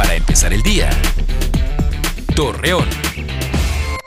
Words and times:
Para 0.00 0.14
empezar 0.14 0.50
el 0.54 0.62
día. 0.62 0.88
Torreón. 2.34 2.86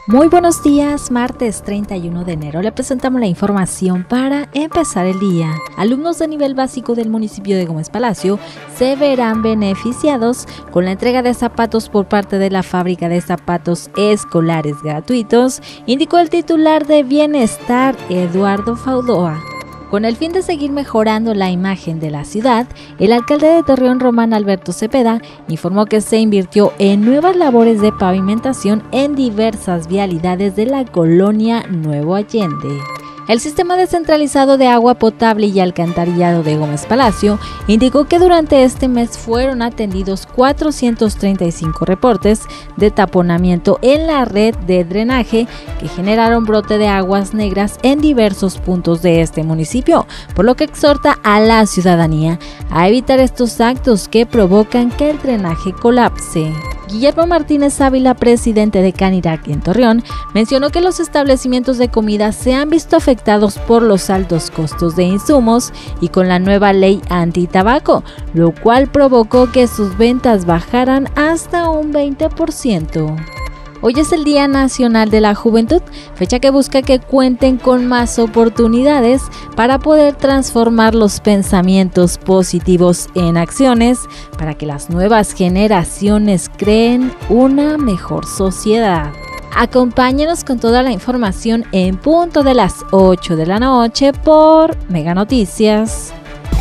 Muy 0.08 0.28
buenos 0.28 0.64
días, 0.64 1.12
martes 1.12 1.62
31 1.62 2.24
de 2.24 2.34
enero 2.34 2.64
le 2.64 2.72
presentamos 2.72 3.22
la 3.22 3.28
información 3.28 4.04
para 4.04 4.50
empezar 4.56 5.06
el 5.06 5.20
día. 5.20 5.54
Alumnos 5.78 6.18
de 6.18 6.28
nivel 6.28 6.56
básico 6.56 6.96
del 6.96 7.12
municipio 7.12 7.56
de 7.56 7.66
Gómez 7.66 7.92
Palacio 7.92 8.40
se 8.76 8.96
verán 8.96 9.44
beneficiados 9.44 10.48
con 10.72 10.86
la 10.86 10.94
entrega 10.94 11.22
de 11.22 11.36
zapatos 11.36 11.90
por 11.90 12.08
parte 12.08 12.40
de 12.40 12.50
la 12.50 12.64
fábrica 12.64 13.08
de 13.08 13.22
zapatos 13.22 13.92
escolares 13.96 14.82
gratuitos, 14.82 15.62
indicó 15.86 16.18
el 16.18 16.32
titular 16.32 16.88
de 16.88 17.04
Bienestar 17.04 17.96
Eduardo 18.10 18.76
Faudoa. 18.76 19.53
Con 19.94 20.06
el 20.06 20.16
fin 20.16 20.32
de 20.32 20.42
seguir 20.42 20.72
mejorando 20.72 21.36
la 21.36 21.52
imagen 21.52 22.00
de 22.00 22.10
la 22.10 22.26
ciudad, 22.26 22.66
el 22.98 23.12
alcalde 23.12 23.46
de 23.46 23.62
Torreón 23.62 24.00
Román 24.00 24.34
Alberto 24.34 24.72
Cepeda 24.72 25.22
informó 25.48 25.86
que 25.86 26.02
se 26.02 26.18
invirtió 26.18 26.74
en 26.80 27.06
nuevas 27.06 27.36
labores 27.36 27.80
de 27.80 27.92
pavimentación 27.92 28.82
en 28.92 29.14
diversas 29.14 29.88
vialidades 29.88 30.56
de 30.56 30.66
la 30.66 30.84
colonia 30.84 31.68
Nuevo 31.70 32.16
Allende. 32.16 32.80
El 33.28 33.40
sistema 33.40 33.78
descentralizado 33.78 34.58
de 34.58 34.68
agua 34.68 34.96
potable 34.96 35.48
y 35.48 35.62
alcantarillado 35.62 36.44
de 36.44 36.58
Gómez 36.58 36.86
Palacio 36.86 37.40
indicó 37.68 38.04
que 38.04 38.20
durante 38.20 38.64
este 38.66 38.90
mes 38.90 39.18
fueron 39.18 39.62
atendidos 39.62 40.26
435 40.26 41.86
reportes 41.86 42.42
de 42.76 42.92
taponamiento 42.92 43.80
en 43.82 44.08
la 44.08 44.26
red 44.26 44.56
de 44.56 44.84
drenaje 44.84 45.48
que 45.80 45.88
generaron 45.88 46.44
brote 46.44 46.78
de 46.78 46.90
aguas 46.90 47.34
negras 47.34 47.80
en 47.82 48.02
diversos 48.02 48.58
puntos 48.58 49.02
de 49.02 49.22
este 49.22 49.44
municipio, 49.44 50.06
por 50.36 50.44
lo 50.44 50.56
que 50.56 50.66
exhorta 50.66 51.18
a 51.24 51.40
la 51.40 51.66
ciudadanía 51.66 52.40
a 52.70 52.90
evitar 52.90 53.22
estos 53.22 53.62
actos 53.62 54.10
que 54.10 54.26
provocan 54.26 54.92
que 54.92 55.12
el 55.12 55.20
drenaje 55.22 55.72
colapse. 55.72 56.52
Guillermo 56.90 57.28
Martínez 57.28 57.80
Ávila, 57.82 58.14
presidente 58.14 58.82
de 58.82 58.94
Canirac 58.94 59.48
en 59.48 59.62
Torreón, 59.62 60.04
mencionó 60.34 60.70
que 60.70 60.82
los 60.82 61.00
establecimientos 61.00 61.78
de 61.78 61.90
comida 61.90 62.32
se 62.32 62.54
han 62.54 62.70
visto 62.70 62.96
afectados 62.96 63.58
por 63.58 63.82
los 63.82 64.10
altos 64.10 64.52
costos 64.52 64.96
de 64.96 65.04
insumos 65.04 65.72
y 66.02 66.10
con 66.10 66.28
la 66.28 66.40
nueva 66.40 66.74
ley 66.74 67.02
anti-tabaco, 67.10 68.04
lo 68.34 68.52
cual 68.52 68.88
provocó 68.88 69.52
que 69.52 69.68
sus 69.68 69.98
ventas 69.98 70.46
bajaran 70.46 71.10
hasta 71.16 71.70
un 71.70 71.94
20%. 71.94 73.43
Hoy 73.86 73.96
es 73.98 74.14
el 74.14 74.24
Día 74.24 74.48
Nacional 74.48 75.10
de 75.10 75.20
la 75.20 75.36
Juventud, 75.36 75.82
fecha 76.16 76.40
que 76.40 76.52
busca 76.52 76.82
que 76.82 77.00
cuenten 77.00 77.58
con 77.58 77.86
más 77.86 78.18
oportunidades 78.18 79.22
para 79.58 79.78
poder 79.78 80.16
transformar 80.16 80.96
los 80.96 81.20
pensamientos 81.20 82.18
positivos 82.18 83.10
en 83.14 83.36
acciones 83.36 84.00
para 84.38 84.54
que 84.54 84.66
las 84.66 84.90
nuevas 84.90 85.34
generaciones 85.34 86.50
creen 86.56 87.12
una 87.28 87.78
mejor 87.78 88.26
sociedad. 88.26 89.12
Acompáñenos 89.54 90.46
con 90.46 90.62
toda 90.62 90.82
la 90.82 90.94
información 90.94 91.66
en 91.74 91.98
punto 91.98 92.42
de 92.42 92.54
las 92.54 92.86
8 92.92 93.36
de 93.36 93.46
la 93.46 93.60
noche 93.60 94.14
por 94.14 94.78
Mega 94.90 95.14
Noticias. 95.14 96.14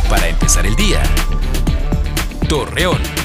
Para 0.09 0.27
empezar 0.27 0.65
el 0.65 0.75
día. 0.75 1.01
Torreón. 2.49 3.22